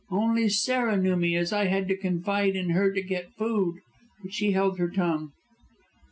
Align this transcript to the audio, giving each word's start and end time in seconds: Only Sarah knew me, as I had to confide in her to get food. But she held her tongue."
Only 0.09 0.49
Sarah 0.49 0.97
knew 0.97 1.15
me, 1.15 1.35
as 1.35 1.53
I 1.53 1.65
had 1.65 1.87
to 1.89 1.95
confide 1.95 2.55
in 2.55 2.71
her 2.71 2.91
to 2.91 3.03
get 3.03 3.35
food. 3.37 3.75
But 4.23 4.33
she 4.33 4.53
held 4.53 4.79
her 4.79 4.89
tongue." 4.89 5.29